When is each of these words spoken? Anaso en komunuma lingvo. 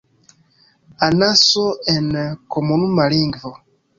Anaso 1.07 1.65
en 1.93 2.09
komunuma 2.55 3.09
lingvo. 3.15 3.53